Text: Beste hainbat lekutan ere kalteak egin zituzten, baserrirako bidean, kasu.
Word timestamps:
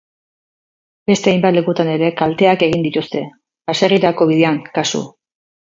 Beste 1.11 1.33
hainbat 1.33 1.57
lekutan 1.57 1.91
ere 1.97 2.09
kalteak 2.23 2.65
egin 2.71 2.89
zituzten, 2.89 3.31
baserrirako 3.73 4.29
bidean, 4.35 4.63
kasu. 4.81 5.05